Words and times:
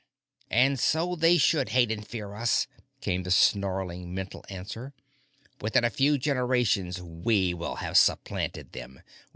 _And 0.49 0.79
so 0.79 1.15
they 1.15 1.37
should 1.37 1.69
hate 1.69 1.91
and 1.91 2.03
fear 2.03 2.33
us, 2.33 2.65
came 3.01 3.21
the 3.21 3.29
snarling 3.29 4.15
mental 4.15 4.43
answer. 4.49 4.95
_Within 5.59 5.85
a 5.85 5.91
few 5.91 6.17
generations, 6.17 6.99
we 6.99 7.53
will 7.53 7.75
have 7.75 7.95
supplanted 7.95 8.71
them. 8.71 9.01